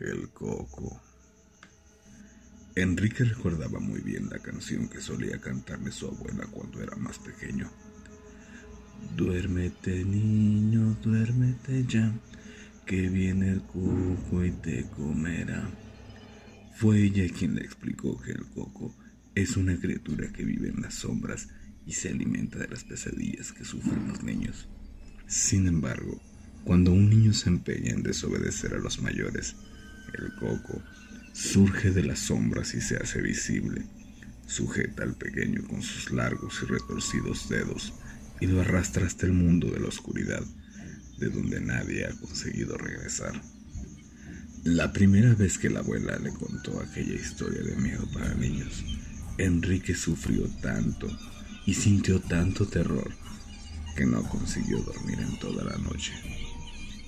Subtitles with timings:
[0.00, 0.98] El coco.
[2.74, 7.70] Enrique recordaba muy bien la canción que solía cantarle su abuela cuando era más pequeño.
[9.14, 12.18] Duérmete niño, duérmete ya,
[12.86, 15.68] que viene el coco y te comerá.
[16.76, 18.96] Fue ella quien le explicó que el coco
[19.34, 21.50] es una criatura que vive en las sombras
[21.84, 24.66] y se alimenta de las pesadillas que sufren los niños.
[25.26, 26.18] Sin embargo,
[26.64, 29.56] cuando un niño se empeña en desobedecer a los mayores,
[30.18, 30.82] el coco
[31.32, 33.82] surge de las sombras y se hace visible.
[34.46, 37.92] Sujeta al pequeño con sus largos y retorcidos dedos
[38.40, 40.42] y lo arrastra hasta el mundo de la oscuridad,
[41.18, 43.40] de donde nadie ha conseguido regresar.
[44.64, 48.84] La primera vez que la abuela le contó aquella historia de miedo para niños,
[49.38, 51.08] Enrique sufrió tanto
[51.64, 53.10] y sintió tanto terror
[53.96, 56.12] que no consiguió dormir en toda la noche.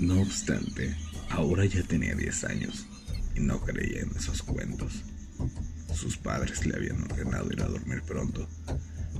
[0.00, 0.96] No obstante,
[1.28, 2.86] ahora ya tenía 10 años
[3.36, 5.02] y no creía en esos cuentos.
[5.94, 8.48] Sus padres le habían ordenado ir a dormir pronto,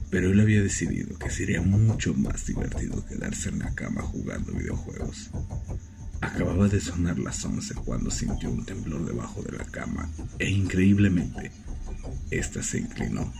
[0.08, 5.28] pero él había decidido que sería mucho más divertido quedarse en la cama jugando videojuegos.
[6.23, 10.08] Acababa de sonar las 11 cuando sintió un temblor debajo de la cama
[10.39, 11.53] e increíblemente,
[12.31, 13.31] ésta se inclinó,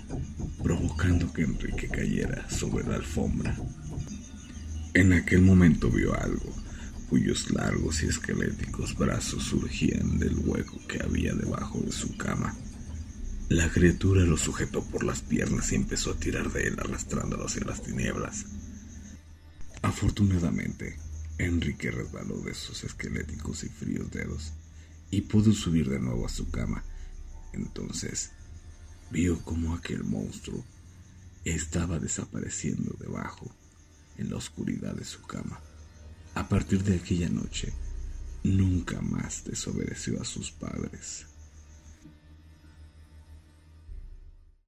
[0.63, 3.57] provocando que Enrique cayera sobre la alfombra.
[4.93, 6.55] En aquel momento vio algo,
[7.11, 12.55] cuyos largos y esqueléticos brazos surgían del hueco que había debajo de su cama.
[13.49, 17.65] La criatura lo sujetó por las piernas y empezó a tirar de él arrastrándolo hacia
[17.65, 18.47] las tinieblas.
[19.83, 20.97] Afortunadamente,
[21.37, 24.53] Enrique resbaló de sus esqueléticos y fríos dedos
[25.11, 26.85] y pudo subir de nuevo a su cama.
[27.53, 28.31] Entonces
[29.11, 30.65] vio como aquel monstruo
[31.45, 33.51] estaba desapareciendo debajo
[34.17, 35.61] en la oscuridad de su cama.
[36.41, 37.71] A partir de aquella noche,
[38.45, 41.27] nunca más desobedeció a sus padres.